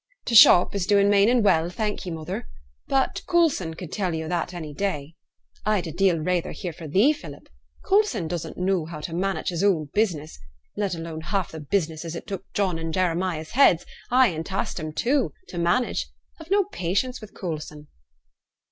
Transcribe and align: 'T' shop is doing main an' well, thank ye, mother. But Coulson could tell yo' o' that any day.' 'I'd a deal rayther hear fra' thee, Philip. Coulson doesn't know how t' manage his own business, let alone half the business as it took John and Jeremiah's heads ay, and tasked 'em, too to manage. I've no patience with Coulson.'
'T' 0.25 0.33
shop 0.33 0.73
is 0.73 0.87
doing 0.87 1.11
main 1.11 1.29
an' 1.29 1.43
well, 1.43 1.69
thank 1.69 2.07
ye, 2.07 2.11
mother. 2.11 2.47
But 2.87 3.21
Coulson 3.29 3.75
could 3.75 3.91
tell 3.91 4.15
yo' 4.15 4.25
o' 4.25 4.29
that 4.29 4.51
any 4.51 4.73
day.' 4.73 5.13
'I'd 5.63 5.85
a 5.85 5.91
deal 5.91 6.17
rayther 6.17 6.53
hear 6.53 6.73
fra' 6.73 6.87
thee, 6.87 7.13
Philip. 7.13 7.47
Coulson 7.87 8.27
doesn't 8.27 8.57
know 8.57 8.85
how 8.85 8.99
t' 8.99 9.13
manage 9.13 9.49
his 9.49 9.63
own 9.63 9.91
business, 9.93 10.39
let 10.75 10.95
alone 10.95 11.21
half 11.21 11.51
the 11.51 11.59
business 11.59 12.03
as 12.03 12.15
it 12.15 12.25
took 12.25 12.51
John 12.53 12.79
and 12.79 12.91
Jeremiah's 12.91 13.51
heads 13.51 13.85
ay, 14.09 14.29
and 14.29 14.43
tasked 14.43 14.79
'em, 14.79 14.91
too 14.91 15.33
to 15.49 15.59
manage. 15.59 16.07
I've 16.39 16.49
no 16.49 16.63
patience 16.63 17.21
with 17.21 17.35
Coulson.' 17.35 17.87